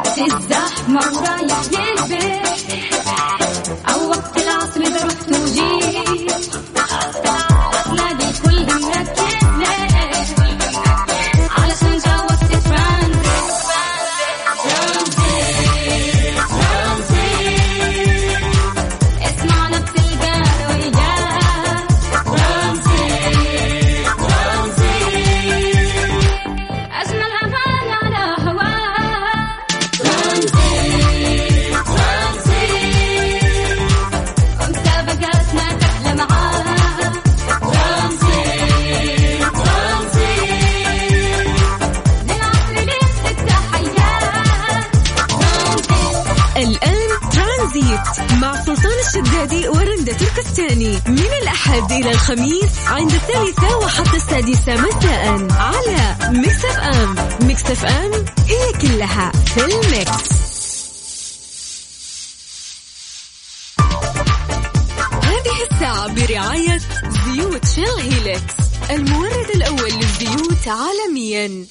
[0.00, 2.89] وقت الزحمة ورايح للبيت
[66.40, 68.54] برعاية زيوت شيل هيلكس
[68.90, 71.66] المورد الأول للزيوت عالميا.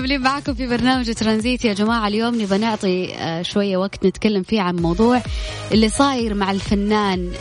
[0.00, 2.08] ومكملين معكم في برنامج ترانزيت يا جماعة.
[2.08, 5.22] اليوم نبغى نعطي آه، شوية وقت نتكلم فيه عن موضوع
[5.72, 7.32] اللي صاير مع الفنان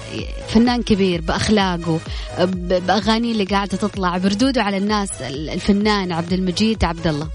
[0.49, 1.99] فنان كبير بأخلاقه
[2.39, 7.27] ب- بأغانيه اللي قاعدة تطلع بردوده على الناس الفنان عبد المجيد عبد الله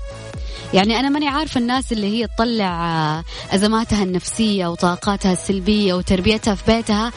[0.75, 2.87] يعني أنا ماني عارفة الناس اللي هي تطلع
[3.19, 3.25] آه،
[3.55, 7.13] أزماتها النفسية وطاقاتها السلبية وتربيتها في بيتها.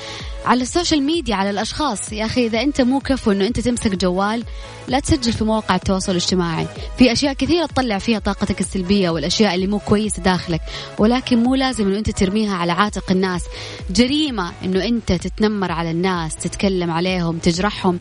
[0.48, 2.14] على ال social media على الأشخاص.
[2.14, 4.44] يا أخي إذا أنت مو كفو أنه أنت تمسك جوال
[4.88, 6.68] لا تسجل في مواقع التواصل الاجتماعي.
[6.98, 10.62] في أشياء كثيرة تطلع فيها طاقتك السلبية والأشياء اللي مو كويسة داخلك
[10.98, 13.44] ولكن مو لازم أنه أنت ترميها على عاتق الناس.
[13.90, 18.00] جريمة أنه أنت تتنمر على الناس تتكلم عليهم تجرحهم.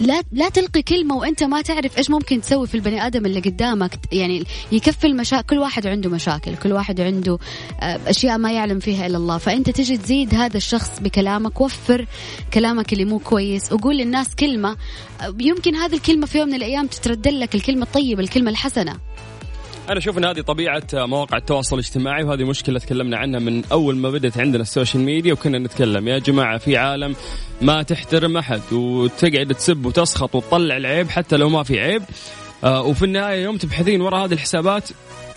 [0.00, 3.98] لا لا تلقي كلمة وأنت ما تعرف إيش ممكن تسوي في البني آدم اللي قدامك.
[4.12, 7.38] يعني يكفي المشاكل كل واحد عنده مشاكل كل واحد عنده
[7.80, 9.38] آه، أشياء ما يعلم فيها إلا الله.
[9.38, 12.06] فأنت تجي تزيد هذا الشخص بكلامك وفر
[12.54, 14.76] كلامك اللي مو كويس وقول للناس كلمة
[15.20, 19.11] آه، يمكن هذه الكلمة في يوم من الأيام تتردد لك الكلمة الطيبة الكلمة الحسنة.
[19.88, 24.10] أنا أشوف إن هذه طبيعة مواقع التواصل الاجتماعي وهذه مشكلة تكلمنا عنها من أول ما
[24.10, 27.16] بدأت عندنا ال social media وكنا نتكلم يا جماعة في عالم
[27.60, 32.02] ما تحترم أحد وتقعد تسب وتسخط وتطلع العيب حتى لو ما في عيب.
[32.64, 34.88] آه وفي النهاية يوم تبحثين وراء هذه الحسابات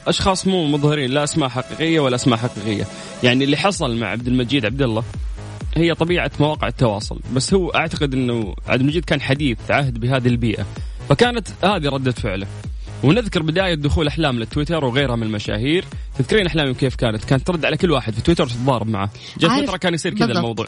[0.08, 2.86] أشخاص مو مظهرين لا أسماء حقيقية ولا أسماء حقيقية.
[3.24, 5.04] يعني اللي حصل مع عبد المجيد عبد الله
[5.75, 7.19] هي طبيعة مواقع التواصل.
[7.34, 10.66] بس هو أعتقد إنه عبد المجيد كان حديث عهد بهذه البيئة
[11.10, 12.48] فكانت هذه ردة فعله.
[13.06, 15.86] ونذكر بداية دخول أحلام للتويتر وغيرها من المشاهير.
[16.18, 19.78] تذكرين أحلامي كيف كانت؟ كانت ترد على كل واحد في تويتر وتتضارب معه، جت فتره
[19.78, 20.32] كان يصير كذا.
[20.32, 20.68] الموضوع.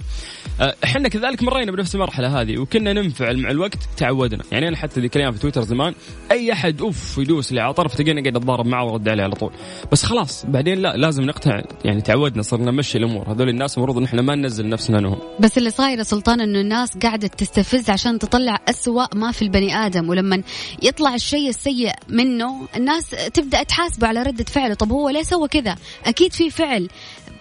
[0.62, 5.02] آه، إحنا كذلك مرينا بنفس المرحلة هذه وكنا ننفعل مع الوقت تعودنا، يعني أنا حتى
[5.02, 5.94] ذيك الأيام في تويتر زمان
[6.32, 9.52] أي أحد أوف يدوس لي على طرف تلقيني قاعد أتضارب معه وأرد عليه على طول.
[9.92, 14.04] بس خلاص بعدين لا لازم نقطع يعني تعودنا صرنا نمشي الأمور، هذول الناس المفروض إن
[14.04, 18.20] إحنا ما ننزل نفسنا أنهم بس اللي صاير يا سلطان إنه الناس قاعدة تستفز عشان
[18.20, 20.44] تطلع أسوأ ما في البني آدم ولما
[20.84, 25.76] يطلع الشيء السيء منه الناس تبدأ تحاسبه على ردة فعله طب هو ليه سوى كذا.
[26.06, 26.90] أكيد في فعل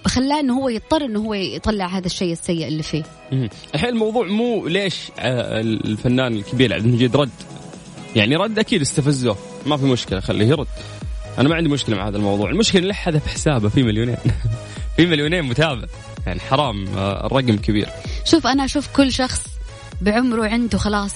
[0.06, 3.02] خلاه إنه هو يضطر إنه هو يطلع هذا الشيء السيء اللي فيه.
[3.75, 7.31] الحين الموضوع مو ليش آه، الفنان الكبير عبد المجيد رد؟
[8.16, 10.66] يعني رد أكيد استفزوه ما في مشكلة خليه يرد.
[11.38, 12.50] أنا ما عندي مشكلة مع هذا الموضوع.
[12.50, 14.16] المشكلة اللي حذف حسابه في مليونين.
[14.96, 15.87] في مليونين متابع.
[16.26, 17.88] يعني حرام آه، الرقم كبير.
[18.25, 19.56] شوف أنا أشوف كل شخص
[20.00, 21.12] بعمره عنده خلاص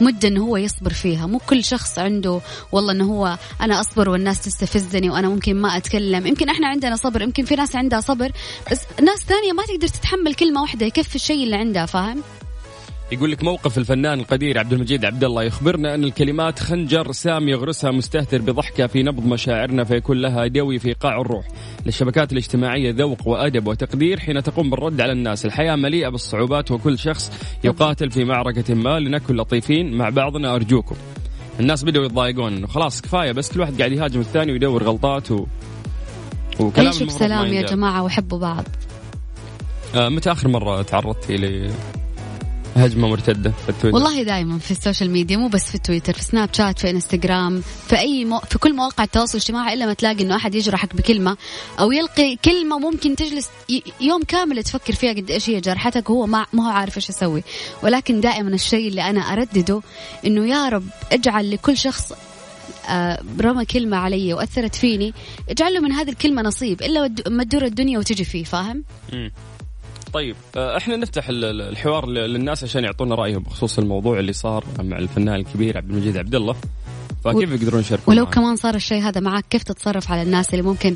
[0.00, 1.26] مدة إنه هو يصبر فيها.
[1.26, 2.40] مو كل شخص عنده
[2.72, 6.26] والله إنه هو أنا أصبر والناس تستفزني وأنا ممكن ما أتكلم.
[6.26, 8.32] يمكن إحنا عندنا صبر يمكن في ناس عندها صبر
[8.70, 12.22] بس ناس ثانية ما تقدر تتحمل كلمة واحدة يكفي الشيء اللي عندها فاهم؟
[13.12, 17.90] يقول لك موقف الفنان القدير عبد المجيد عبد الله يخبرنا أن الكلمات خنجر سام يغرسها
[17.90, 21.48] مستهتر بضحكة في نبض مشاعرنا فيكون لها دوي في قاع الروح.
[21.86, 27.32] للشبكات الاجتماعية ذوق وأدب وتقدير حين تقوم بالرد على الناس، الحياة مليئة بالصعوبات وكل شخص
[27.64, 30.96] يقاتل في معركة ما لنكن لطيفين مع بعضنا أرجوكم.
[31.60, 35.46] الناس بدأوا يتضايقون انه خلاص كفاية بس كل واحد قاعد يهاجم الثاني ويدور غلطات و...
[36.60, 37.62] وكلام عيشوا بسلام يا.
[37.62, 38.64] جماعة وحبوا بعض
[39.94, 41.70] آه متى آخر مرة تعرضتي ل
[42.76, 46.22] هجمة مرتدة في التويتر؟ والله دائما في ال social media مو بس في تويتر في
[46.22, 48.38] سناب شات في انستغرام في أي مو...
[48.38, 51.36] في كل مواقع التواصل الاجتماعي إلا ما تلاقي إنه أحد يجرحك بكلمة
[51.80, 53.82] أو يلقي كلمة ممكن تجلس ي...
[54.00, 57.42] يوم كامل تفكر فيها قد إيش هي جرحتك وهو ما ما هو عارف إيش يسوي
[57.82, 59.80] ولكن دائما الشيء اللي أنا أردده
[60.26, 62.12] إنه يا رب اجعل لكل شخص
[62.88, 65.14] آه، رمى كلمة علي وأثرت فيني
[65.48, 68.84] اجعل له من هذه الكلمة نصيب إلا ما تدور الدنيا وتجي فيه فاهم.
[70.12, 74.64] طيب آه، إحنا نفتح ال- ال- الحوار للناس عشان يعطونا رأيهم بخصوص الموضوع اللي صار
[74.78, 76.56] مع الفنان الكبير عبد المجيد عبد الله.
[77.24, 80.62] فكيف يقدرون يشاركون ولو معنا؟ كمان صار الشيء هذا معك كيف تتصرف على الناس اللي
[80.62, 80.94] ممكن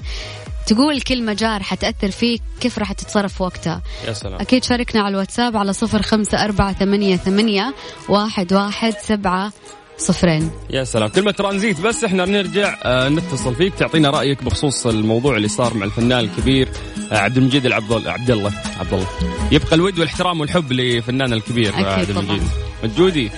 [0.66, 4.40] تقول كلمة جارحة تأثر فيك كيف راح تتصرف وقتها؟ يا سلام.
[4.40, 7.74] أكيد شاركنا على الواتساب على صفر خمسة أربعة ثمانية, ثمانية
[8.08, 9.52] واحد, واحد سبعة
[9.98, 10.50] صفرين.
[10.70, 11.08] يا سلام.
[11.08, 15.86] كلمة ترانزيت بس إحنا نرجع آه، نتصل فيك تعطينا رأيك بخصوص الموضوع اللي صار مع
[15.86, 16.68] الفنان الكبير
[17.12, 19.06] آه، عبد المجيد العبد عبد الله عبد الله
[19.52, 22.10] يبقى الود والإحترام والحب لفنان الكبير آه، عبد.
[22.10, 22.42] المجيد.
[22.84, 23.30] مجودي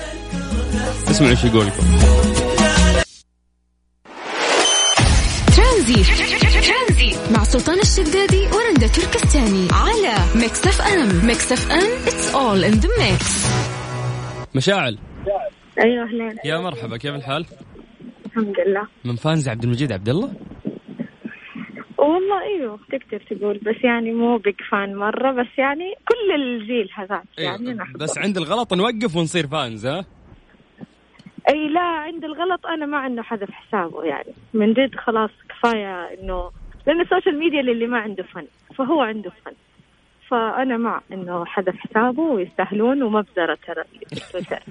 [1.11, 1.85] اسمعوا إيش يقول لكم.
[5.57, 6.07] ترانزيت.
[7.37, 9.69] مع سلطان الشدادي ورندا تركستاني.
[9.73, 11.27] على Mix FM.
[11.27, 13.25] Mix FM it's all in the mix.
[14.55, 14.99] مشاعل.
[15.85, 17.47] أيوه اهلين يا مرحبا كيف الحال؟
[18.27, 20.33] الحمد لله من fans عبد المجيد عبد الله؟
[21.99, 27.23] والله أيوه تقدر تقول بس يعني مو big fan مرة بس يعني كل الجيل هذاك
[27.39, 27.99] يعني إيه أحبه.
[27.99, 30.05] بس عند الغلط نوقف ونصير fans ها؟
[31.51, 36.51] أي لا عند الغلط أنا مع انه حذف حسابه يعني من جد خلاص كفاية إنه
[36.87, 38.47] لأن ال social media للي ما عنده فن
[38.77, 39.53] فهو عنده فن
[40.29, 43.85] فأنا مع إنه حذف حسابه ويستاهلون ومبذره ترى
[44.33, 44.63] تويتر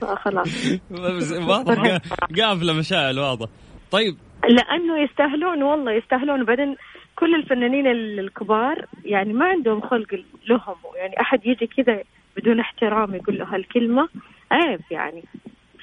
[0.00, 1.74] فخلاص بس واضح.
[1.98, 3.46] قا- قافله مشاعل واضح.
[3.90, 4.16] طيب.
[4.48, 6.44] لأنه يستاهلون والله يستاهلون.
[6.44, 6.76] بعدين
[7.16, 10.14] كل الفنانين ال- الكبار يعني ما عندهم خلق
[10.48, 10.76] لهم.
[10.96, 12.02] يعني أحد يجي كذا
[12.36, 14.08] بدون احترام يقول له هالكلمة.
[14.50, 15.22] عيب يعني.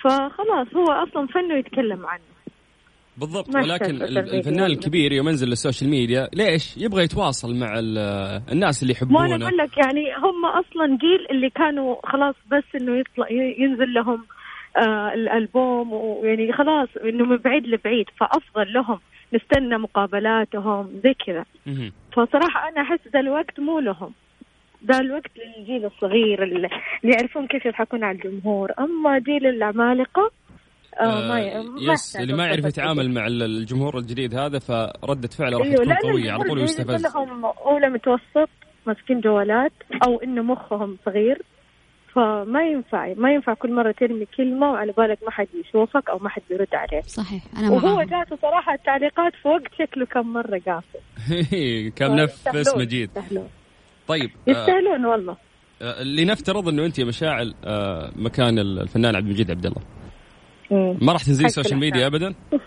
[0.01, 2.21] فخلاص هو أصلا فنه يتكلم عنه.
[3.17, 4.65] بالضبط ولكن الفنان والله.
[4.65, 9.45] الكبير يوم ينزل للسوشيال ميديا ليش؟ يبغى يتواصل مع ال- الناس اللي ما أنا يحبونه
[9.47, 13.27] أقول لك يعني هم أصلا جيل اللي كانوا خلاص بس إنه يطلع
[13.59, 14.25] ينزل لهم
[14.77, 19.00] آه الألبوم ويعني خلاص إنه من بعيد لبعيد فأفضل لهم
[19.33, 21.91] نستنى مقابلاتهم زي كذا مهم.
[22.13, 24.12] فصراحة أنا أحس ذا الوقت مو لهم
[24.88, 26.69] ذا الوقت للجيل الصغير اللي
[27.03, 30.31] يعرفون كيف يضحكون على الجمهور أما جيل العمالقة
[31.00, 31.27] آه آه
[31.62, 33.12] ما يس اللي ما يعرف يتعامل.
[33.13, 37.46] مع ال- الجمهور الجديد هذا فردة فعله راح تكون لا قوية على طول ويستفز لهم
[37.46, 38.50] أولى متوسط
[38.88, 39.72] ماسكين جوالات
[40.08, 41.41] أو إنه مخهم صغير
[42.15, 46.29] فما ينفع ما ينفع كل مرة ترمي كلمة وعلى بالك ما حد يشوفك أو ما
[46.29, 47.06] حد بيرد عليك.
[47.06, 51.00] صحيح أنا وهو جاته صراحة التعليقات في وقت شكله كم مرة قافل.
[51.98, 53.10] كم نفس مجيد.
[53.10, 53.48] يستاهلون.
[54.08, 55.38] طيب آه يستاهلون والله.
[55.82, 57.53] آه، لنفترض إنه أنت يا مشاعل
[58.15, 59.82] مكان الفنان عبد المجيد عبد الله.
[60.71, 62.07] ما راح تنزلي ال social media.
[62.07, 62.33] ابدا؟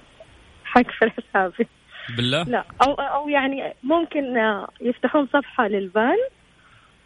[0.64, 1.66] حق في حسابي
[2.16, 2.64] بالله؟ لا.
[2.83, 6.16] أو أو يعني ممكن آه، يفتحون صفحة للفان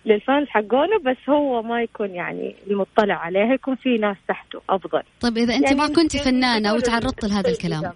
[0.07, 5.03] للفانز حقونه بس هو ما يكون يعني المطلع عليها يكون في ناس تحته أفضل.
[5.21, 7.93] طيب إذا أنت يعني ما كنت فنانة يقولوا وتعرضت لهذا الكلام.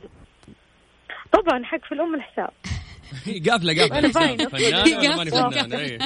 [1.33, 2.50] طبعا حق في الأم الحساب.
[3.50, 4.09] قافلة قافلة.
[4.12, 5.31] فنانة ولا ماني.
[5.31, 5.99] فنانة إيه.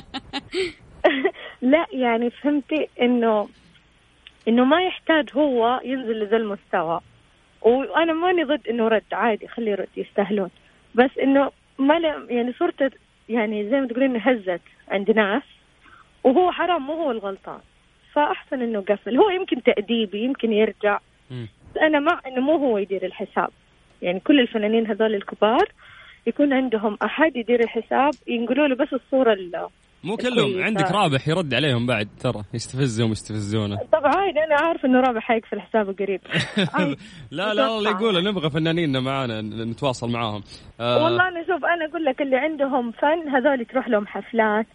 [1.63, 3.49] لا يعني فهمتي إنه
[4.49, 7.01] إنه ما يحتاج هو ينزل لذا المستوى.
[7.63, 10.51] وأنا ماني ضد إنه رد عادي خليه يرد يستاهلون.
[10.95, 12.91] بس إنه ما يعني صورته
[13.29, 15.43] يعني زي ما تقولين هزت عند ناس
[16.25, 17.61] وهو حرام مو هو الغلطان.
[18.13, 19.17] فأحسن إنه قفل.
[19.17, 20.99] هو يمكن تأديبي يمكن يرجع.
[21.31, 23.49] بس أنا مع إنه مو هو يدير الحساب.
[24.03, 25.69] يعني كل الفنانين هذول الكبار
[26.27, 29.67] يكون عندهم أحد يدير الحساب ينقلوا له بس الصورة ال-
[30.05, 30.65] مو كلهم كويس.
[30.65, 35.61] عندك رابح يرد عليهم بعد ترى يستفزهم يستفزونه طبعا عادي أنا عارف إنه رابح حيقفل
[35.61, 36.21] حسابه قريب.
[37.31, 40.43] لا لا والله يقولوا نبغى فنانيننا معانا نتواصل معاهم
[40.81, 44.67] آه والله أنا شوف أنا أقول لك اللي عندهم فن هذول تروح لهم حفلات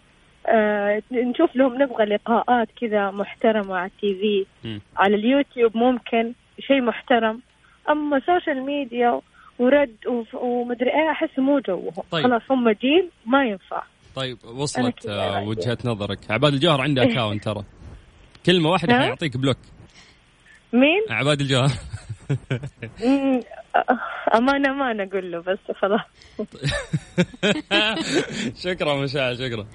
[0.47, 4.79] آه نشوف لهم نبغى لقاءات كذا محترمة على ال TV.
[4.97, 7.41] على اليوتيوب ممكن شيء محترم
[7.89, 9.21] أما social media
[9.59, 9.95] ورد
[10.33, 12.23] ومدري إيه أحس مو جوهم طيب.
[12.23, 13.83] خلاص هم جيل ما ينفع
[14.17, 15.43] طيب وصلت آه.
[15.43, 16.19] وجهة نظرك.
[16.29, 17.63] عباد الجوهر عنده account ترى.
[18.45, 19.57] كلمة واحدة نعم؟ حيعطيك بلوك.
[20.73, 21.71] مين؟ عباد الجوهر.
[24.41, 24.51] ما
[24.91, 26.01] أنا أقول له بس خلاص.
[28.63, 29.67] شكرا مشاعر شكرا.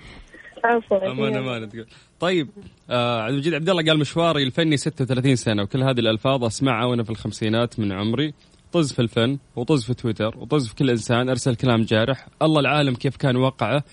[0.65, 1.87] عفوا أمانة أمانة تقول.
[2.21, 2.49] طيب
[2.91, 7.03] آه عبد المجيد عبد الله قال مشواري الفني 36 سنة وكل هذه الألفاظ أسمعها وأنا
[7.03, 8.35] في الخمسينات من عمري.
[8.73, 12.27] طز في الفن وطز في تويتر وطز في كل إنسان أرسل كلام جارح.
[12.43, 13.85] الله العالم كيف كان وقعه.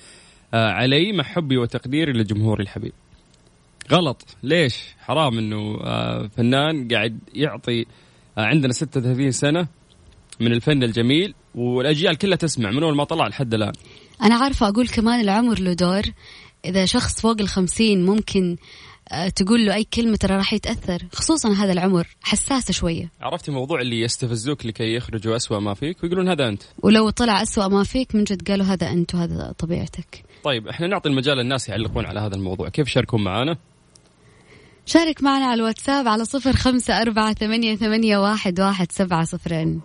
[0.54, 2.94] علي مع حبي وتقديري لجمهوري الحبيب.
[3.92, 4.26] غلط.
[4.44, 7.86] ليش؟ حرام إنه آه فنان قاعد يعطي
[8.38, 9.68] آه عندنا 36 سنة
[10.40, 13.74] من الفن الجميل والأجيال كلها تسمع من أول ما طلع لحد الآن.
[14.24, 16.02] أنا عارفة أقول كمان العمر له دور.
[16.66, 18.58] إذا شخص فوق الخمسين ممكن
[19.12, 21.00] آه، تقول له أي كلمة ترى راح يتأثر.
[21.14, 22.08] خصوصا هذا العمر.
[22.22, 23.12] حساسة شوية.
[23.22, 27.68] عرفتي موضوع اللي يستفزوك لكي يخرجوا أسوأ ما فيك ويقولون هذا أنت؟ ولو طلع أسوأ
[27.68, 30.24] ما فيك من جد قالوا هذا أنت وهذا طبيعتك.
[30.44, 32.70] طيب إحنا نعطي المجال للناس يعلقون على هذا الموضوع.
[32.70, 33.58] كيف يشاركون معنا
[34.86, 39.82] شارك معنا على الواتساب على صفر خمسة أربعة ثمانية, ثمانية واحد, واحد سبعة صفرين.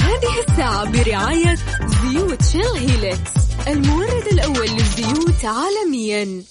[0.00, 1.54] هذه الساعة برعاية
[1.86, 3.32] زيوت شيل هيلكس
[3.68, 6.42] المورد الأول للزيوت عالميا.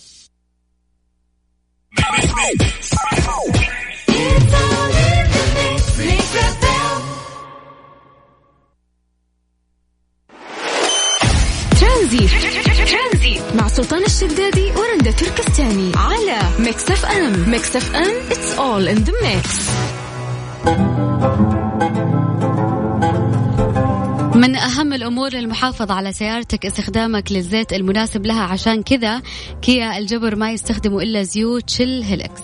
[17.55, 19.47] Mix FM it's all in the mix.
[24.35, 29.21] من أهم الأمور المحافظة على سيارتك استخدامك للزيت المناسب لها عشان كذا
[29.61, 32.41] كيا الجبر ما يستخدموا إلا زيوت Shell Helix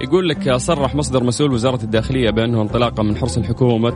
[0.00, 3.94] يقول لك صرح مصدر مسؤول وزارة الداخلية بأنه انطلاقا من حرص الحكومة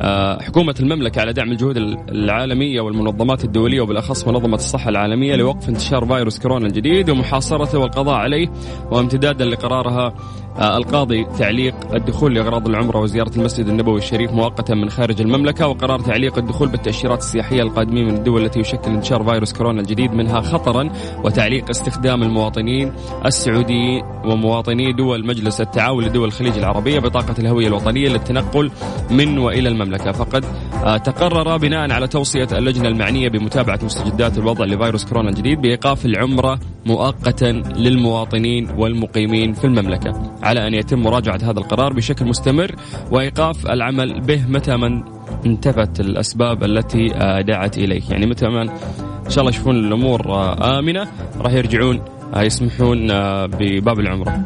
[0.00, 1.76] آه، حكومة المملكة على دعم الجهود
[2.08, 8.48] العالمية والمنظمات الدولية وبالأخص منظمة الصحة العالمية لوقف انتشار فيروس كورونا الجديد ومحاصرته والقضاء عليه
[8.90, 10.14] وامتدادا لقرارها
[10.58, 16.38] القاضي تعليق الدخول لأغراض العمرة وزيارة المسجد النبوي الشريف مؤقتا من خارج المملكة وقرار تعليق
[16.38, 20.90] الدخول بالتأشيرات السياحية القادمين من الدول التي يشكل انتشار فيروس كورونا الجديد منها خطرا
[21.24, 22.92] وتعليق استخدام المواطنين
[23.26, 28.70] السعوديين ومواطني دول مجلس التعاون لدول الخليج العربية بطاقة الهوية الوطنية للتنقل
[29.10, 30.12] من وإلى المملكة.
[30.12, 36.06] فقد آه، تقرر بناء على توصية اللجنة المعنية بمتابعة مستجدات الوضع لفيروس كورونا الجديد بإيقاف
[36.06, 42.74] العمرة مؤقتا للمواطنين والمقيمين في المملكة على أن يتم مراجعة هذا القرار بشكل مستمر
[43.10, 45.02] وإيقاف العمل به متى من
[45.46, 48.02] انتفت الأسباب التي آه، دعت إليه.
[48.10, 51.08] يعني متى من إن شاء الله يشوفون الأمور آه، آمنة
[51.40, 52.02] راح يرجعون
[52.34, 54.44] آه، يسمحون آه، بباب العمرة.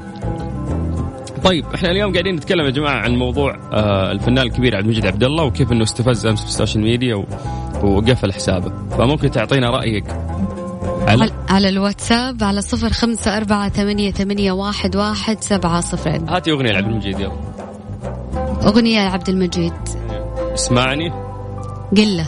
[1.45, 5.25] طيب إحنا اليوم قاعدين نتكلم يا جماعة عن موضوع آه الفنان الكبير عبد المجيد عبد
[5.25, 7.25] الله وكيف إنه استفز أمس في السوشيال ميديا و...
[7.83, 8.73] وقفل حسابه.
[8.99, 10.05] فممكن تعطينا رأيك.
[11.09, 16.73] على على- الواتساب على صفر خمسة أربعة ثمانية, ثمانية واحد, واحد سبعة صفرين هاتي أغنية
[16.73, 17.33] لعبد المجيد يلا.
[18.67, 19.73] أغنية لعبد المجيد.
[20.55, 21.13] اسمعني.
[21.97, 22.27] قلة.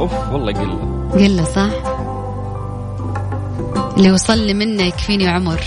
[0.00, 1.08] أوف والله قلة.
[1.12, 1.70] قلة صح؟
[3.96, 5.60] اللي وصل لي منه يكفيني عمر.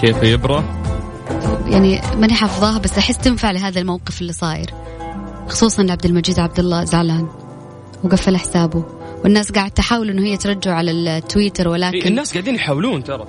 [0.00, 0.64] كيف يبرى؟
[1.66, 4.74] يعني ماني حافظاها بس أحس تنفع لهذا الموقف اللي صاير.
[5.48, 7.28] خصوصا عبد المجيد عبد الله زعلان
[8.04, 8.84] وقفل حسابه.
[9.24, 13.26] والناس قاعد تحاول إنه هي ترجعه على التويتر إيه، ولكن الناس قاعدين يحاولون ترى.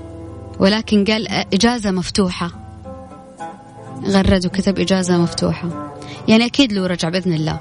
[0.60, 2.52] ولكن قال إجازة مفتوحة.
[4.06, 5.94] غرد وكتب إجازة مفتوحة.
[6.28, 7.60] يعني أكيد له رجع بإذن الله.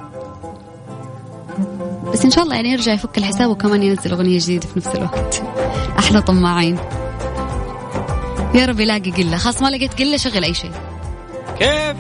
[2.13, 5.43] بس إن شاء الله يعني يرجع يفك الحساب وكمان ينزل أغنية جديدة في نفس الوقت.
[5.99, 6.79] أحلى طماعين.
[8.59, 9.37] يا رب يلاقي قلة.
[9.37, 10.71] خلاص ما لقيت قلة شغل أي شيء.
[11.59, 11.97] كيف؟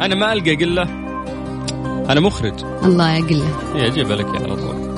[0.00, 0.82] أنا ما ألقى قلة.
[2.10, 2.64] أنا مخرج.
[2.84, 4.90] الله يا أجيب لك على طول.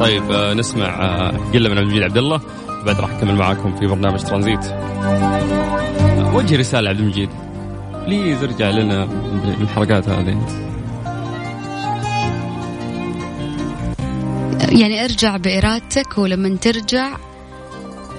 [0.00, 2.40] طيب آه، نسمع آه، قلة من عبد المجيد عبد الله.
[2.86, 4.64] بعد راح أكمل معاكم في برنامج ترانزيت.
[4.64, 7.30] آه، وجه رسالة عبد المجيد.
[8.06, 9.04] بليز ارجع لنا
[9.58, 10.46] بالحلقات هذه.
[14.72, 17.16] يعني ارجع بإرادتك ولما ترجع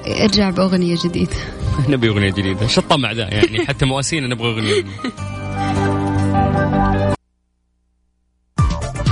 [0.07, 1.35] ارجع بأغنية جديدة.
[1.89, 2.67] نبي أغنية جديدة.
[2.67, 3.65] شو الطمع ذا يعني.
[3.67, 4.83] حتى مواسينا نبغى أغنية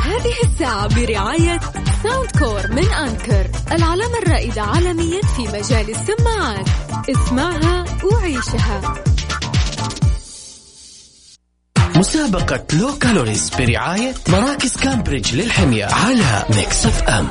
[0.05, 1.59] هذه الساعة برعاية
[2.03, 6.67] Soundcore من Anker العلامة الرائدة عالميا في مجال السماعات.
[7.09, 8.93] اسمعها وعيشها.
[11.95, 17.27] مسابقة low calories برعاية مراكز كامبريدج للحمية على Mix FM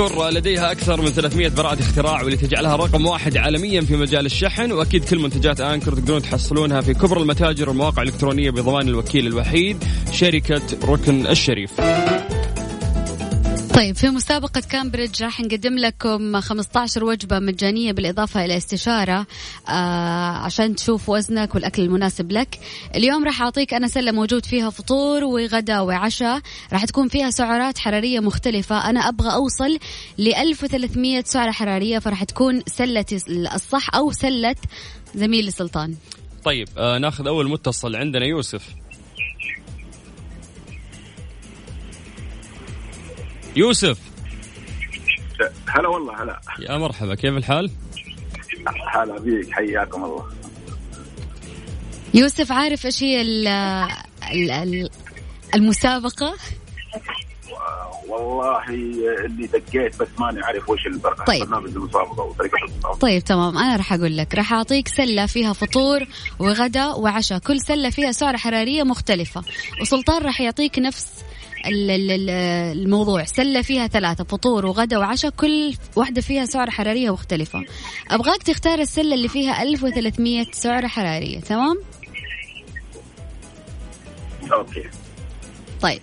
[0.00, 4.72] انكر لديها أكثر من 300 براءة اختراع واللي تجعلها رقم واحد عالميا في مجال الشحن
[4.72, 10.62] وأكيد كل منتجات أنكر تقدرون تحصلونها في كبرى المتاجر والمواقع الإلكترونية بضمان الوكيل الوحيد شركة
[10.84, 11.80] ركن الشريف.
[13.76, 19.26] طيب في مسابقة كامبريدج راح نقدم لكم 15 وجبة مجانية بالإضافة إلى استشارة
[19.68, 22.58] آه عشان تشوف وزنك والأكل المناسب لك.
[22.94, 26.40] اليوم راح أعطيك أنا سلة موجود فيها فطور وغدا وعشاء.
[26.72, 28.90] راح تكون فيها سعرات حرارية مختلفة.
[28.90, 29.78] أنا أبغى أوصل
[30.18, 33.06] ل 1300 سعرة حرارية فراح تكون سلة
[33.54, 34.56] الصح أو سلة
[35.14, 35.94] زميلي سلطان
[36.44, 38.68] طيب آه ناخذ أول متصل عندنا يوسف.
[43.56, 43.98] يوسف.
[45.68, 46.40] هلا والله هلا.
[46.58, 47.70] يا مرحبا كيف الحال؟
[48.94, 50.26] هلا بيك حياكم الله.
[52.14, 53.46] يوسف عارف إيش هي ال-
[54.32, 54.90] ال- ال-
[55.54, 56.34] المسابقة؟
[58.08, 61.44] والله اللي دقيت بس ماني عارف وش البر- طيب.
[61.44, 62.98] برنامج المسابقة وطريقة المسابقة.
[62.98, 63.58] طيب تمام.
[63.58, 66.06] أنا راح أقول لك راح أعطيك سلة فيها فطور
[66.38, 69.42] وغدا وعشاء كل سلة فيها سعره حرارية مختلفة
[69.80, 71.06] وسلطان راح يعطيك نفس
[71.66, 73.24] الموضوع.
[73.24, 77.64] سلة فيها ثلاثة فطور وغدا وعشاء كل واحدة فيها سعره حرارية مختلفة.
[78.10, 81.76] أبغاك تختار السلة اللي فيها 1300 سعره حرارية تمام؟
[84.52, 84.82] أوكي.
[85.82, 86.00] طيب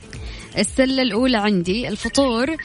[0.57, 2.55] السلة الأولى عندي الفطور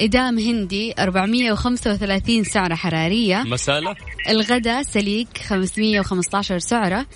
[0.00, 3.42] إدام هندي 435 سعرة حرارية.
[3.42, 3.96] مسألة؟
[4.28, 7.06] الغداء سليك 515 سعرة.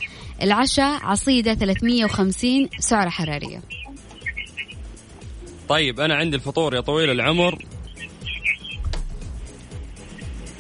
[0.43, 3.63] العشاء عصيدة 350 سعرة حرارية.
[5.69, 7.65] طيب أنا عندي الفطور يا طويل العمر.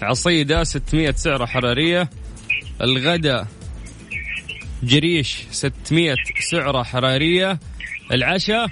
[0.02, 2.10] عصيدة 600 سعرة حرارية.
[2.80, 3.46] الغداء
[4.82, 6.16] جريش 600
[6.50, 7.58] سعرة حرارية.
[8.12, 8.66] العشاء؟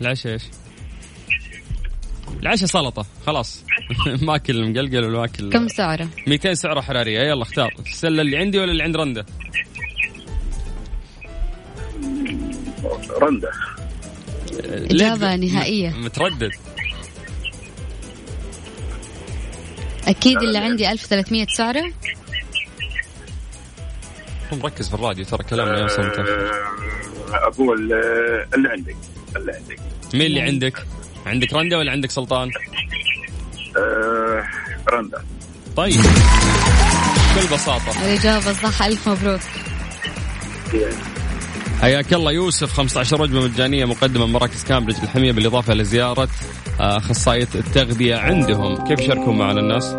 [0.00, 0.42] العشاء إيش؟
[2.42, 3.64] العشاء سلطة خلاص.
[4.22, 7.20] ما اكل مقلقل ولا اكل كم سعرة؟ 200 سعرة حرارية.
[7.20, 7.74] يلا اختار.
[7.86, 9.26] السلة اللي عندي ولا اللي عند رندة
[13.22, 13.50] رنده.
[14.64, 15.90] إجابة نهائية.
[15.90, 16.50] متردد.
[20.08, 21.92] أكيد اللي عندي 1300 سعرة.
[24.52, 26.50] مركز في الراديو ترى كلامنا يوصل آه،
[27.32, 28.96] أقول آه، اللي عندك
[29.36, 29.78] اللي عندك.
[30.14, 30.86] مين اللي عندك؟
[31.26, 32.50] عندك رندة ولا عندك سلطان؟
[33.76, 34.44] آه،
[34.92, 35.22] رنده.
[35.76, 36.00] طيب.
[37.36, 38.04] بكل بساطة.
[38.04, 39.40] الإجابة صح ألف مبروك.
[41.80, 46.28] حياك الله يوسف 15 وجبة مجانية مقدمة من مراكز كامبريدج الحمية بالإضافة لزيارة
[46.80, 48.76] آه، أخصائية التغذية عندهم.
[48.76, 49.94] كيف يشاركون معنا الناس؟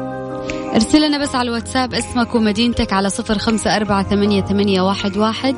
[0.76, 5.56] ارسل لنا بس على الواتساب اسمك ومدينتك على صفر خمسة أربعة ثمانية, ثمانية واحد, واحد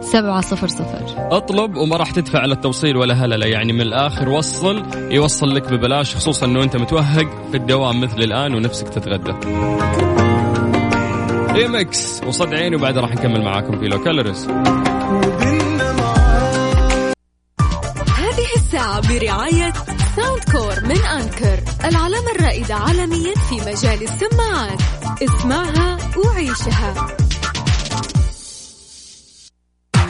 [0.00, 1.04] سبعة صفر صفر.
[1.18, 6.16] اطلب وما راح تدفع على التوصيل ولا هللة يعني من الآخر وصل يوصل لك ببلاش
[6.16, 9.34] خصوصا أنه أنت متوهق في الدوام مثل الآن ونفسك تتغدى.
[11.54, 13.98] ايمكس وصد عيني وبعدها راح نكمل معاكم في low
[18.72, 19.72] الساعة برعاية
[20.16, 24.80] Soundcore من Anker العلامة الرائدة عالميا في مجال السماعات.
[25.22, 27.16] اسمعها وعيشها.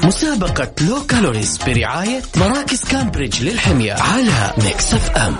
[0.04, 5.36] مسابقة low calories برعاية مراكز كامبريدج للحمية على Mix FM.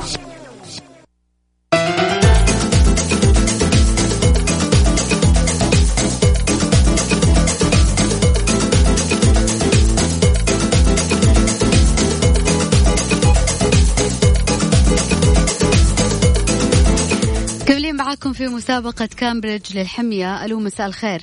[18.73, 21.23] مسابقة كامبريدج للحمية ألو مساء الخير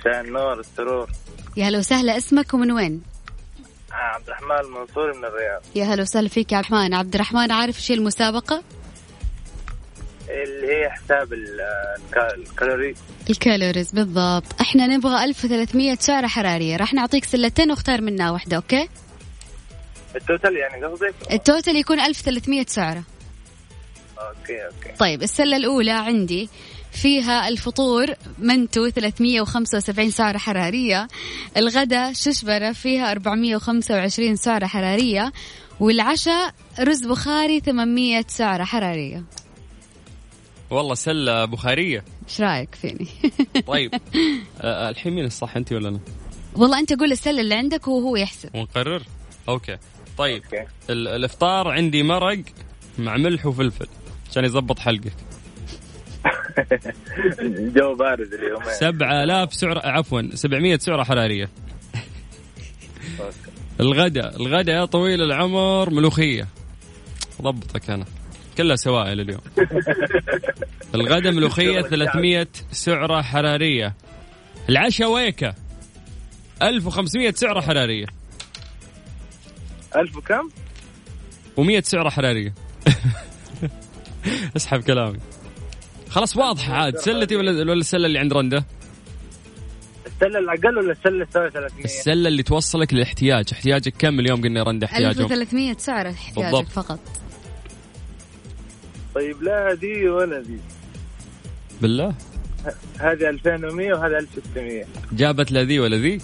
[0.00, 1.10] مساء النور السرور
[1.56, 3.02] يا هلا وسهلا اسمك ومن وين؟
[3.92, 7.52] آه، عبد الرحمن المنصوري من الرياض يا هلا وسهلا فيك يا عبد الرحمن عبد الرحمن
[7.52, 8.62] عارف هي المسابقة؟
[10.28, 11.60] اللي هي حساب ال-
[11.96, 12.94] الكا- الكالوري
[13.30, 18.88] ال calories بالضبط إحنا نبغى 1300 سعرة حرارية راح نعطيك سلتين واختار منها واحدة okay؟
[20.16, 23.02] ال total يعني قصدك؟ ال total يكون 1300 سعرة
[24.28, 24.98] okay okay.
[24.98, 26.48] طيب السلة الأولى عندي
[26.92, 28.06] فيها الفطور
[28.38, 31.08] منتو 375 سعرة حرارية.
[31.56, 35.32] الغداء ششبرة فيها 425 سعرة حرارية.
[35.80, 39.24] والعشاء رز بخاري 800 سعرة حرارية.
[40.70, 42.04] والله سلة بخارية.
[42.28, 43.06] إيش رأيك فيني؟
[43.66, 43.94] طيب.
[44.60, 46.00] آه، الحين مين الصح انت ولا أنا؟
[46.56, 48.54] والله أنت قول السلة اللي عندك وهو يحسب.
[48.56, 49.02] ونقرر؟
[49.48, 49.76] okay.
[50.18, 50.42] طيب.
[50.44, 50.64] okay.
[50.90, 52.42] ال- الإفطار عندي مرق
[52.98, 53.86] مع ملح وفلفل.
[54.30, 55.12] عشان يضبط حلقك.
[57.40, 61.48] الجو بارد اليومين 7000 سعر عفوا 700 سعرة حرارية.
[63.80, 66.48] الغداء الغداء يا طويل العمر ملوخية.
[67.42, 68.04] ضبطك أنا.
[68.58, 69.40] كلها سوائل اليوم.
[70.94, 73.94] الغداء ملوخية 300 سعرة حرارية.
[74.68, 75.54] العشاء ويكه
[76.62, 78.06] 1500 سعرة حرارية.
[79.96, 80.48] ألف وكم؟
[81.60, 82.54] و100 سعرة حرارية.
[84.56, 85.18] اسحب كلامي
[86.10, 86.96] خلاص واضحه عاد.
[87.06, 88.64] سلتي ولا ولا السلة اللي عند رنده
[90.06, 93.46] السلة الأقل ولا تساوي 300؟ السلة اللي توصلك للاحتياج.
[93.52, 96.68] احتياجك كم اليوم قلنا رنده احتياجهم 1300 سعرة احتياجك بالضبط.
[96.68, 96.98] فقط.
[99.14, 100.58] طيب لا دي ولا دي
[101.82, 102.14] بالله؟
[102.98, 106.18] هذه 2100 وهذا 1600 جابت لا ذي ولا ذي؟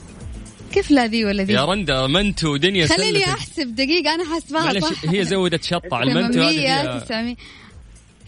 [0.72, 3.24] كيف لا ذي ولا ذي؟ يا رنده منتو دنيا خليني.
[3.24, 5.04] أحسب دقيقة حاسباها معلش صح.
[5.08, 7.36] هي زودت شطة على المنتو هذه 800 فيها- 900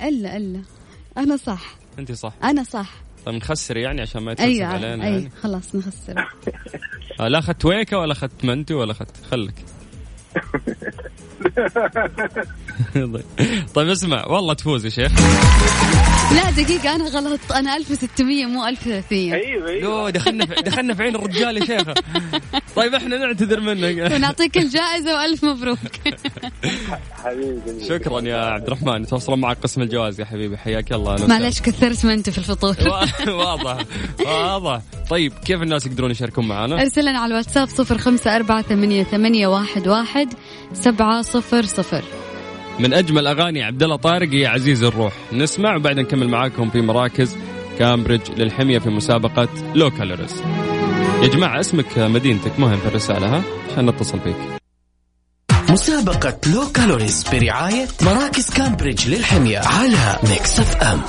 [0.03, 0.63] إلا إلا.
[1.19, 1.75] أنا صح.
[1.99, 2.33] انت صح.
[2.45, 2.91] أنا صح.
[3.27, 5.11] طيب نخسر يعني عشان ما يتفلسف أيوه علينا أي.
[5.13, 5.31] يعني.
[5.43, 6.29] خلاص نخسر.
[7.21, 9.55] آه، لا أخذت ويكه ولا أخذت منتو ولا أخذت خلك.
[13.75, 15.13] طيب اسمع والله تفوز يا شيخ.
[16.33, 17.53] لا دقيقة أنا غلطت.
[17.53, 20.11] أنا 1600 مو 1300 أيوه أيوه.
[20.11, 21.95] دخلنا في دخلنا في عين الرجال يا شيخة.
[22.77, 24.13] طيب إحنا نعتذر منك.
[24.13, 25.79] ونعطيك الجائزة وألف مبروك.
[27.13, 29.03] حبيبي شكرا يا عبد الرحمن.
[29.03, 30.57] يتواصلون معك قسم الجوائز يا حبيبي.
[30.57, 31.27] حياك الله.
[31.27, 32.77] معلش كثرت ما أنت في الفطور.
[33.29, 33.79] واضح
[34.27, 34.81] واضح.
[35.11, 40.35] طيب كيف الناس يقدرون يشاركون معنا؟ ارسل لنا على الواتساب 054881 واحد,
[40.73, 42.05] سبعة صفر صفر.
[42.79, 45.13] من أجمل أغاني عبد الله طارق يا عزيز الروح.
[45.33, 47.37] نسمع وبعدين نكمل معاكم في مراكز
[47.79, 50.43] كامبريدج للحمية في مسابقة low calories
[51.23, 54.37] يا جماعة اسمك مدينتك مهم في الرسالة ها؟ عشان نتصل فيك
[55.71, 61.01] مسابقة low calories برعاية مراكز كامبريدج للحمية على Mix FM.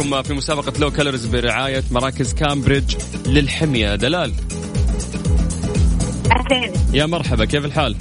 [0.00, 4.34] معاكم في مسابقة low calories برعاية مراكز كامبريدج للحمية دلال
[6.32, 7.96] أهلين يا مرحبا كيف الحال؟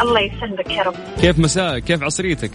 [0.00, 2.50] الله يسلمك يا رب كيف مساء كيف عصريتك؟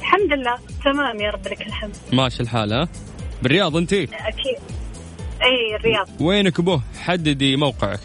[0.00, 2.88] الحمد لله تمام يا رب لك الحمد ماشي الحال ها؟
[3.42, 4.58] بالرياض أنت؟ أكيد
[5.42, 8.00] أي الرياض وينك أبوه؟ حددي موقعك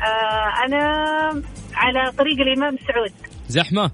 [0.00, 0.82] آه أنا
[1.74, 3.12] على طريق الإمام سعود
[3.48, 3.90] زحمة؟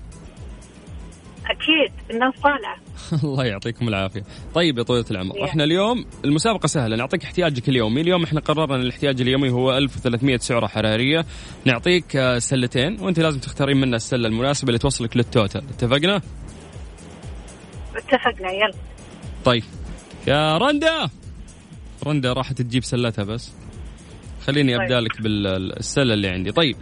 [1.46, 2.76] أكيد الناس طالعة
[3.24, 4.22] الله يعطيكم العافية.
[4.54, 9.20] طيب يا طويلة العمر، إحنا اليوم المسابقة سهلة، نعطيك احتياجك اليومي، اليوم إحنا قررنا الاحتياج
[9.20, 11.24] اليومي هو 1300 سعرة حرارية،
[11.64, 16.20] نعطيك آه، سلتين وانت لازم تختارين منها السلة المناسبة اللي توصلك للتوتال، اتفقنا؟
[17.96, 18.74] اتفقنا يلا
[19.44, 19.64] طيب.
[20.26, 21.08] يا رندا
[22.06, 23.52] رندا راحت تجيب سلتها بس.
[24.46, 24.80] خليني طيب.
[24.80, 26.76] أبدأ لك بالسلة اللي عندي، طيب.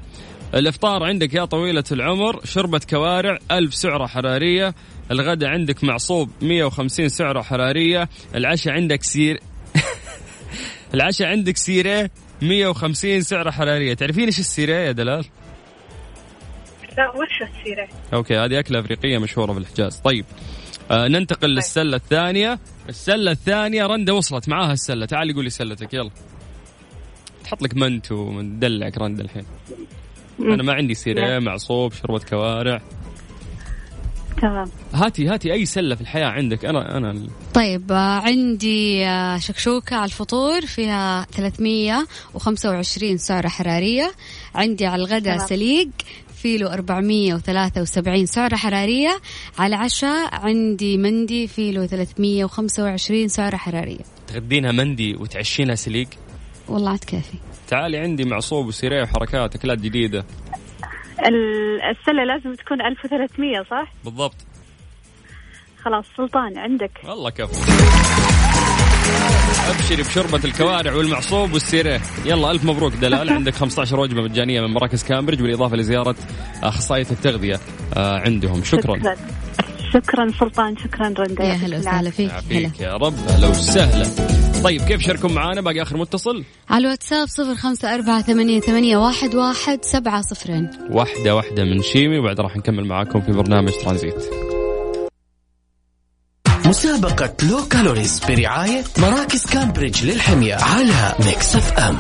[0.55, 4.75] الإفطار عندك يا طويلة العمر شوربة كوارع ألف سعرة حرارية
[5.11, 9.41] الغداء عندك معصوب 150 سعرة حرارية العشاء عندك سير
[10.95, 12.11] العشاء عندك سيرة
[12.43, 13.95] 150 سعرة حرارية.
[13.95, 15.25] تعرفين إيش السيرة يا دلال؟
[16.99, 20.25] لا وش السيرة؟ أوكي هذه أكلة أفريقية مشهورة في الحجاز طيب
[20.91, 22.59] آه ننتقل للسلة الثانية.
[22.89, 25.07] السلة الثانية رندة وصلت معاها السلة.
[25.07, 26.11] تعالي قولي سلتك يلا.
[27.45, 29.45] تحط لك منتو مدلعك رندة الحين.
[30.41, 32.81] أنا ما عندي سيرة معصوب شوربة كوارع.
[34.43, 34.71] تمام.
[34.95, 36.65] هاتي هاتي أي سلة في الحياة عندك.
[36.65, 40.61] أنا أنا طيب آه، عندي آه، شكشوكة على الفطور.
[40.61, 44.13] فيها 325 سعرة حرارية.
[44.55, 45.39] عندي على الغداء.
[45.39, 45.89] سليق
[46.35, 49.21] فيلو 473 سعرة حرارية.
[49.59, 54.05] على العشاء عندي مندي فيلو 325 سعرة حرارية.
[54.27, 56.09] تغدينها مندي وتعشينها سليق؟
[56.69, 57.39] والله عاد كافي.
[57.69, 60.25] تعالي عندي معصوب وسيريه وحركات اكلات جديده
[61.27, 64.35] ال- السلة لازم تكون 1300 صح؟ بالضبط.
[65.85, 66.91] خلاص سلطان عندك.
[67.05, 67.61] والله كفو.
[69.71, 73.31] أبشري بشربة الكوارع والمعصوب والسيريه يلا ألف مبروك دلال.
[73.39, 76.17] عندك 15 وجبة مجانية من مراكز كامبريدج بالإضافة لزيارة
[76.63, 77.61] أخصائية التغذية
[77.97, 78.65] آه، عندهم.
[78.65, 78.99] شكرا.
[78.99, 79.17] شكرا.
[79.93, 80.77] شكرا سلطان.
[80.77, 81.45] شكرا رندا.
[81.45, 81.79] يا هلا.
[81.79, 82.81] وسهلا فيك.
[82.81, 83.15] يا رب.
[83.29, 84.44] هلا وسهلا.
[84.65, 86.45] طيب كيف شاركون معانا؟ باقي آخر متصل.
[86.71, 90.71] على الواتساب صفر خمسة أربعة ثمانية, ثمانية واحد, واحد سبعة صفرين.
[90.91, 94.25] واحدة واحدة من شيمي وبعد راح نكمل معاكم في برنامج ترانزيت.
[96.67, 101.99] مسابقة low calories برعاية مراكز كامبريدج للحمية على ميكس اف ام.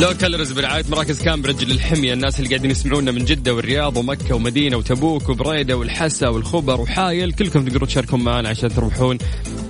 [0.00, 4.76] low calories برعاية مراكز كامبريدج للحمية الناس اللي قاعدين يسمعونا من جدة والرياض ومكة ومدينة
[4.76, 9.18] وتبوك وبريدة والحسا والخبر وحايل كلكم تقدروا تشاركون معنا عشان تربحون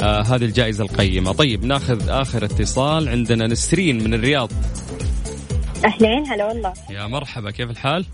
[0.03, 4.53] آه هذه الجائزة القيمة طيب ناخذ آخر اتصال عندنا نسرين من الرياض
[5.85, 8.07] أهلين هلا والله يا مرحبا كيف الحال؟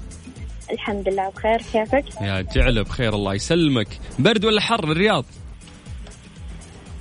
[0.72, 5.24] الحمد لله بخير كيفك؟ يا جعل بخير الله يسلمك برد ولا حر الرياض؟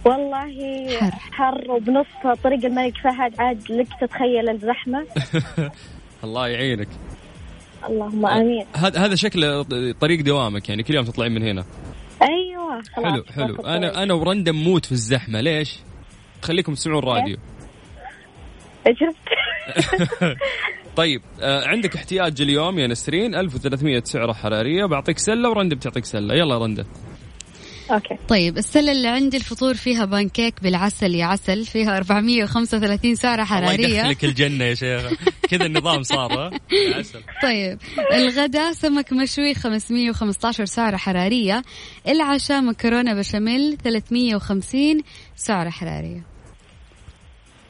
[0.05, 1.11] والله حر.
[1.31, 2.05] حر وبنص
[2.43, 5.05] طريق الملك فهد عاد لك تتخيل الزحمة.
[6.23, 6.87] الله يعينك.
[7.89, 8.65] اللهم آمين.
[8.75, 9.63] هذا هذا شكل
[10.01, 11.65] طريق دوامك يعني كل يوم تطلعين من هنا.
[12.21, 13.55] أيوة خلاص حلو حلو.
[13.55, 14.03] أنا.
[14.03, 15.41] أنا ورندا نموت في الزحمة.
[15.41, 15.79] ليش؟
[16.41, 17.37] خليكم تسمعون الراديو
[18.87, 19.15] شفت؟
[20.95, 23.35] طيب آه عندك احتياج اليوم يا نسرين.
[23.35, 24.85] 1300 سعرة حرارية.
[24.85, 26.35] بعطيك سلة ورندا بتعطيك سلة.
[26.35, 26.85] يلا رندا
[27.91, 28.17] okay.
[28.27, 33.99] طيب السلة اللي عندي الفطور فيها بانكيك بالعسل يا عسل فيها 435 سعرة الله حرارية.
[33.99, 35.13] يدخلك الجنة يا شيخ.
[35.49, 36.51] كذا النظام صار ها؟
[36.97, 37.79] عسل طيب
[38.13, 41.61] الغداء سمك مشوي 515 سعرة حرارية
[42.07, 45.01] العشاء مكرونة بشاميل 350
[45.35, 46.23] سعرة حرارية.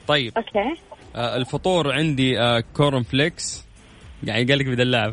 [0.07, 0.33] طيب.
[0.37, 0.81] أوكي.
[1.15, 3.64] آه الفطور عندي آه corn flakes
[4.23, 5.07] يعني قال لك بدلع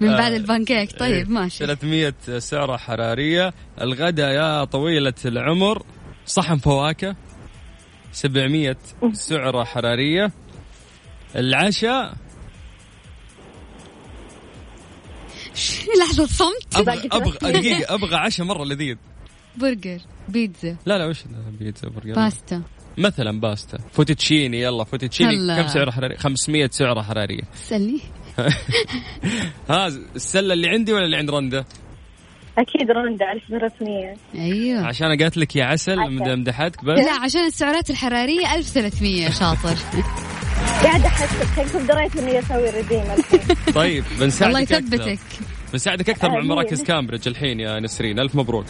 [0.00, 0.98] من بعد البانكيك.
[0.98, 1.66] طيب ماشي.
[1.66, 3.54] 300 سعرة حرارية.
[3.80, 5.82] الغداء يا طويلة العمر
[6.26, 7.16] صحن فواكه
[8.12, 8.76] 700
[9.12, 10.32] سعرة حرارية.
[11.36, 12.14] العشاء.
[16.00, 18.96] لحظة صمت؟ أبغى أبغى دقيقة أبغى عشاء مرة لذيذ.
[19.56, 20.76] برجر بيتزا.
[20.86, 21.18] لا لا وش
[21.58, 22.62] بيتزا برجر باستا.
[22.98, 23.78] مثلا باستا.
[23.92, 25.62] فوتوتشيني يلا فوتوتشيني هلا.
[25.62, 27.42] كم سعره حراري؟ 500 سعرة حرارية.
[27.54, 28.00] سلي.
[29.70, 31.64] ها السلة اللي عندي ولا اللي عند رندا
[32.58, 34.86] أكيد رندا 1300 أيوه.
[34.86, 35.96] عشان قالت لك يا عسل.
[36.10, 36.98] مدحتك بس.
[36.98, 39.74] لا عشان السعرات الحرارية 1300 شاطر.
[40.84, 45.44] قاعدة أحس كيف دريت إني أسوي redeem الحين الله طيب بنساعدك يثبتك أكثر.
[45.72, 46.40] بنساعدك أكثر مع.
[46.40, 48.18] مراكز كامبريدج الحين يا نسرين.
[48.18, 48.64] ألف مبروك.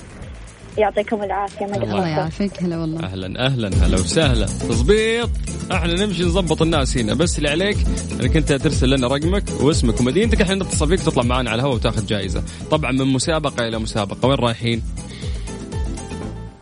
[0.78, 2.08] يعطيكم العافية ما الله.
[2.08, 2.62] يعافيك.
[2.62, 3.04] هلا والله.
[3.04, 4.46] أهلا أهلا هلا وسهلا.
[4.46, 5.30] تظبيط
[5.72, 7.14] إحنا نمشي نظبط الناس هنا.
[7.14, 7.78] بس اللي عليك
[8.20, 10.40] إنك أنت ترسل لنا رقمك واسمك ومدينتك.
[10.40, 12.42] إحنا نتصل فيك تطلع معنا على الهواء وتأخذ جائزة.
[12.70, 14.28] طبعا من مسابقة إلى مسابقة.
[14.28, 14.82] وين رايحين؟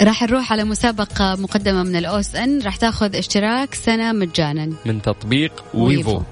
[0.03, 2.63] راح نروح على مسابقة مقدمة من ال OSN.
[2.63, 4.73] راح تأخذ اشتراك سنة مجانا.
[4.87, 6.11] من تطبيق ويفو.
[6.11, 6.23] ويفو.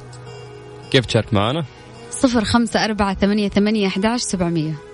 [0.90, 1.64] كيف تشارك معنا؟
[2.11, 4.93] صفر خمسة أربعة ثمانية, ثمانية أحداش سبعمية.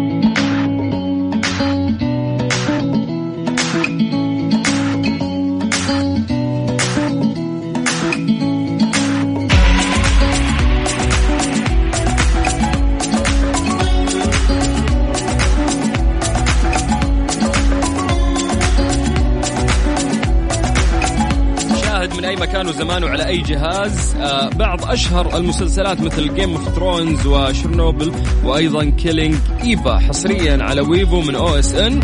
[22.21, 24.15] من أي مكان وزمان وعلى أي جهاز.
[24.15, 28.11] آه بعض أشهر المسلسلات مثل Game of Thrones و Chernobyl
[28.43, 31.99] وأيضا Killing Eve حصريا على ويفو من OSN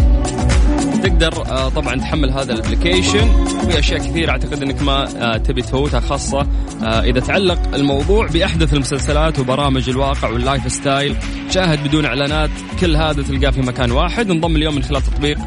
[1.04, 3.46] تقدر آه طبعا تحمل هذا ال application.
[3.46, 6.48] في أشياء كثيرة أعتقد إنك ما آه تبي تفوتها خاصة
[6.84, 11.16] إذا تعلق الموضوع بأحدث المسلسلات وبرامج الواقع وال lifestyle
[11.50, 12.50] شاهد بدون إعلانات.
[12.82, 14.32] كل هذا تلقاه في مكان واحد.
[14.32, 15.38] انضم اليوم من خلال تطبيق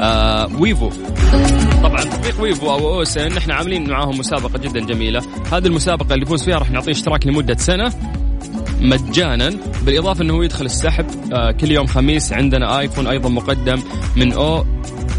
[0.00, 0.90] آه ويفو.
[1.82, 5.22] طبعا تطبيق ويفو أو أوسن إحنا عاملين معاهم مسابقة جدا جميلة.
[5.52, 7.92] هذه المسابقة اللي يفوز فيها راح نعطيه اشتراك لمدة سنة
[8.80, 9.50] مجانا
[9.82, 13.82] بالإضافة إنه هو يدخل السحب آه كل يوم خميس عندنا آيفون أيضا مقدم
[14.16, 14.64] من أو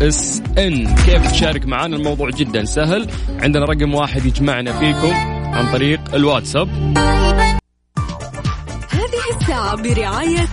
[0.01, 0.95] إس إن.
[0.95, 3.07] كيف تشارك معنا الموضوع جدا سهل.
[3.41, 5.13] عندنا رقم واحد يجمعنا فيكم
[5.53, 6.69] عن طريق الواتساب.
[8.91, 10.47] هذه الساعة برعاية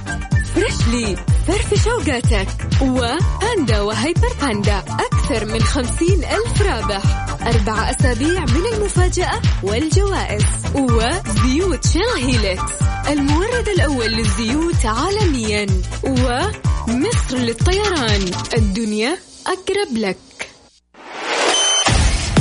[0.54, 1.16] فريشلي
[1.48, 2.48] فرف شوقاتك.
[2.82, 7.02] وباندا وهيبر باندا أكثر من خمسين ألف رابح.
[7.46, 10.44] أربع أسابيع من المفاجأة والجوائز.
[10.74, 12.72] وزيوت شيل هيلكس
[13.08, 15.66] المورد الأول للزيوت عالميا.
[16.02, 20.16] ومصر للطيران الدنيا أقرب لك.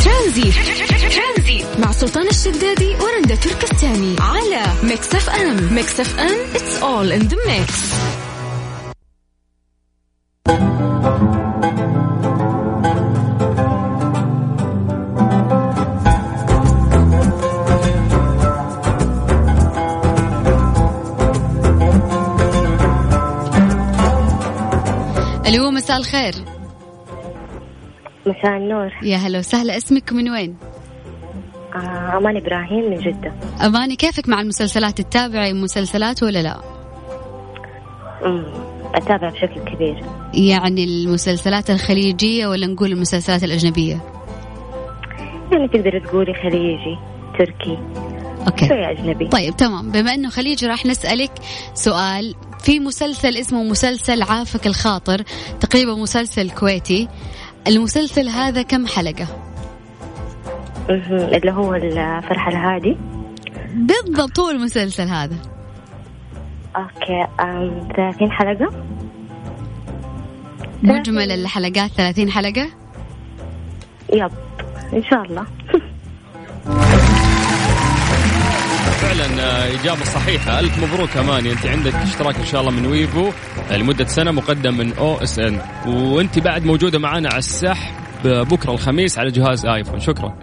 [0.06, 0.56] ترانزيت.
[1.80, 4.16] مع سلطان الشدادي ورندا تركستاني.
[4.20, 5.74] على ميكس أف أم.
[5.74, 7.72] ميكس أف أم it's all in the mix.
[25.92, 26.34] مساء الخير.
[28.26, 28.92] مساء النور.
[29.04, 29.78] يا هلا وسهلا.
[29.78, 30.58] اسمك من وين؟
[31.76, 33.34] آه أمان إبراهيم من جدة.
[33.66, 36.62] أماني كيفك مع المسلسلات؟ تتابعي مسلسلات ولا لا؟
[38.96, 40.04] أتابع بشكل كبير.
[40.34, 44.00] يعني المسلسلات الخليجية ولا نقول المسلسلات الأجنبية؟
[45.52, 46.98] يعني تقدر تقولي خليجي
[47.40, 47.78] تركي.
[48.48, 48.68] أوكي.
[48.68, 49.28] شوية أجنبي.
[49.28, 49.92] طيب تمام.
[49.92, 51.32] بما إنه خليجي راح نسألك
[51.74, 52.36] سؤال.
[52.60, 55.24] في مسلسل اسمه مسلسل عافك الخاطر
[55.60, 57.08] تقريبا مسلسل كويتي.
[57.68, 59.28] المسلسل هذا كم حلقة.
[60.90, 62.98] اللي هو الفرح الهادي.
[63.74, 65.38] بالضبط هو المسلسل هذا.
[66.76, 68.72] أوكي أم 30 حلقة؟
[70.84, 72.68] مجمل الحلقات 30 حلقة؟
[74.14, 74.32] يب
[74.94, 75.46] إن شاء الله.
[79.12, 80.60] فعلا آه، إجابة صحيحة.
[80.60, 81.52] ألف مبروك أماني.
[81.52, 83.32] أنت عندك اشتراك إن شاء الله من ويفو
[83.72, 85.62] آه، لمدة سنة مقدم من OSN.
[85.88, 87.94] وأنت بعد موجودة معنا على السحب
[88.24, 90.00] بكرة الخميس على جهاز آيفون.
[90.00, 90.36] شكرا.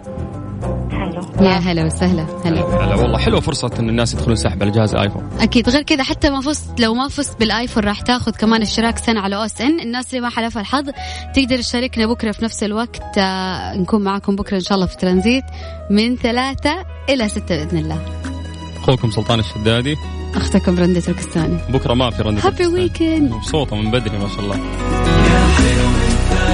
[1.41, 2.25] يا هلا وسهلا.
[2.45, 2.61] هلا.
[2.61, 3.17] هلا والله.
[3.17, 5.29] حلوة فرصة أن الناس يدخلون سحب على جهاز آيفون.
[5.39, 5.69] أكيد.
[5.69, 9.35] غير كذا حتى ما فزت لو ما فزت بالآيفون راح تاخذ كمان اشتراك سنة على
[9.35, 9.79] OSN.
[9.79, 10.89] الناس اللي ما حالفها الحظ
[11.35, 13.17] تقدر تشاركنا بكرة في نفس الوقت.
[13.17, 15.43] آه، نكون معاكم بكرة إن شاء الله في ترانزيت
[15.89, 18.18] من ثلاثة إلى ستة بإذن الله.
[18.83, 19.97] أخوكم سلطان الشدادي.
[20.35, 21.57] أختكم رندة تركستاني.
[21.69, 24.59] بكرة ما في رندة هابي ويكند مبسوطة من بدري ما شاء الله.